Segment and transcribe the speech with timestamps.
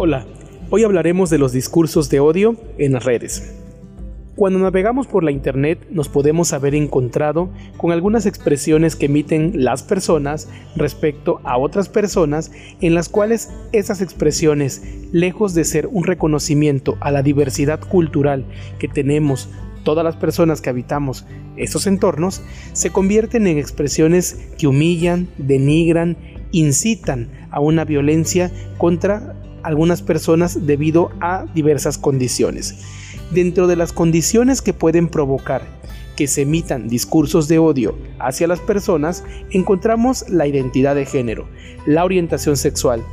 [0.00, 0.24] Hola,
[0.70, 3.52] hoy hablaremos de los discursos de odio en las redes.
[4.36, 9.82] Cuando navegamos por la Internet nos podemos haber encontrado con algunas expresiones que emiten las
[9.82, 16.96] personas respecto a otras personas en las cuales esas expresiones, lejos de ser un reconocimiento
[17.00, 18.44] a la diversidad cultural
[18.78, 19.48] que tenemos
[19.82, 21.26] todas las personas que habitamos
[21.56, 22.40] esos entornos,
[22.72, 26.16] se convierten en expresiones que humillan, denigran,
[26.52, 32.76] incitan a una violencia contra algunas personas debido a diversas condiciones.
[33.30, 35.62] Dentro de las condiciones que pueden provocar
[36.16, 41.48] que se emitan discursos de odio hacia las personas, encontramos la identidad de género,
[41.86, 43.04] la orientación sexual,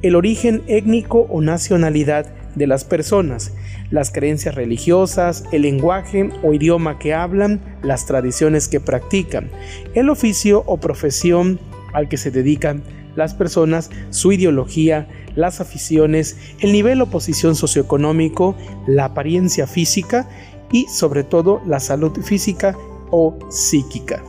[0.00, 3.52] el origen étnico o nacionalidad de las personas,
[3.90, 9.50] las creencias religiosas, el lenguaje o idioma que hablan, las tradiciones que practican,
[9.94, 11.60] el oficio o profesión
[11.92, 12.82] al que se dedican
[13.16, 18.54] las personas, su ideología, las aficiones, el nivel o posición socioeconómico,
[18.86, 20.28] la apariencia física
[20.70, 22.76] y sobre todo la salud física
[23.10, 24.22] o psíquica.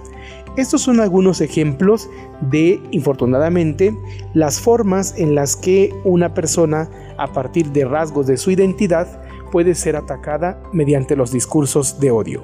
[0.58, 2.10] Estos son algunos ejemplos
[2.50, 3.96] de, infortunadamente,
[4.34, 6.90] las formas en las que una persona,
[7.20, 12.44] a partir de rasgos de su identidad, puede ser atacada mediante los discursos de odio.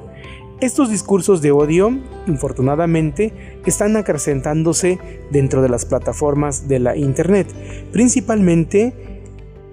[0.63, 1.91] Estos discursos de odio,
[2.25, 3.33] infortunadamente,
[3.65, 4.97] están acrecentándose
[5.29, 7.53] dentro de las plataformas de la Internet,
[7.91, 8.93] principalmente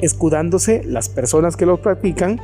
[0.01, 2.41] escudándose las personas que lo practican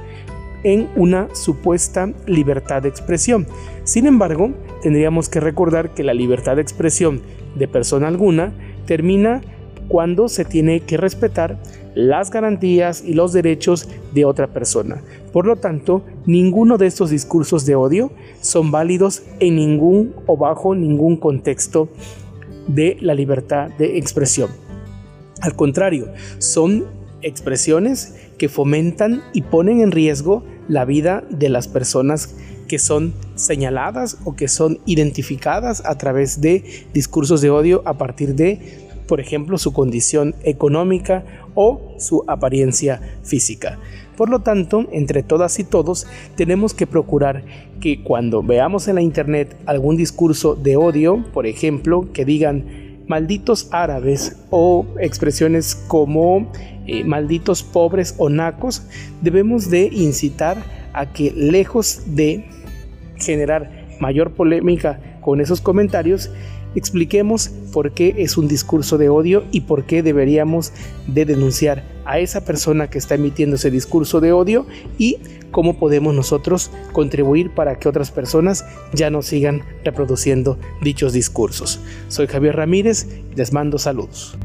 [0.62, 3.48] en una supuesta libertad de expresión.
[3.82, 7.22] Sin embargo, tendríamos que recordar que la libertad de expresión
[7.56, 8.52] de persona alguna
[8.86, 9.40] termina
[9.88, 11.58] cuando se tiene que respetar
[11.96, 15.02] las garantías y los derechos de otra persona.
[15.32, 20.74] Por lo tanto, ninguno de estos discursos de odio son válidos en ningún o bajo
[20.74, 21.88] ningún contexto
[22.68, 24.50] de la libertad de expresión.
[25.40, 26.84] Al contrario, son
[27.22, 32.36] expresiones que fomentan y ponen en riesgo la vida de las personas
[32.68, 38.34] que son señaladas o que son identificadas a través de discursos de odio a partir
[38.34, 41.24] de por ejemplo, su condición económica
[41.54, 43.78] o su apariencia física.
[44.16, 46.06] Por lo tanto, entre todas y todos,
[46.36, 47.44] tenemos que procurar
[47.80, 53.68] que cuando veamos en la internet algún discurso de odio, por ejemplo, que digan malditos
[53.72, 56.50] árabes o expresiones como
[56.86, 58.82] eh, malditos pobres o nacos,
[59.20, 60.56] debemos de incitar
[60.92, 62.46] a que lejos de
[63.16, 66.30] generar mayor polémica con esos comentarios,
[66.74, 70.72] expliquemos por qué es un discurso de odio y por qué deberíamos
[71.06, 74.66] de denunciar a esa persona que está emitiendo ese discurso de odio
[74.98, 75.18] y
[75.50, 81.80] cómo podemos nosotros contribuir para que otras personas ya no sigan reproduciendo dichos discursos.
[82.08, 84.36] Soy Javier Ramírez les mando saludos.